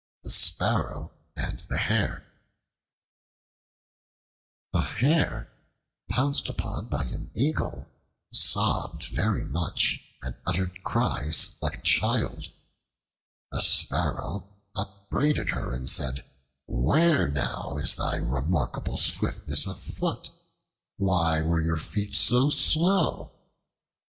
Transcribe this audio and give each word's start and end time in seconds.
The 0.23 0.31
Sparrow 0.31 1.11
and 1.35 1.59
the 1.69 1.77
Hare 1.77 2.25
A 4.73 4.81
HARE 4.81 5.51
pounced 6.09 6.49
upon 6.49 6.87
by 6.87 7.03
an 7.03 7.29
eagle 7.35 7.85
sobbed 8.33 9.03
very 9.09 9.45
much 9.45 9.99
and 10.23 10.35
uttered 10.47 10.81
cries 10.83 11.55
like 11.61 11.77
a 11.77 11.81
child. 11.83 12.47
A 13.51 13.61
Sparrow 13.61 14.49
upbraided 14.75 15.51
her 15.51 15.71
and 15.71 15.87
said, 15.87 16.25
"Where 16.65 17.27
now 17.29 17.77
is 17.77 17.95
thy 17.95 18.15
remarkable 18.15 18.97
swiftness 18.97 19.67
of 19.67 19.79
foot? 19.79 20.31
Why 20.97 21.43
were 21.43 21.61
your 21.61 21.77
feet 21.77 22.15
so 22.15 22.49
slow?" 22.49 23.33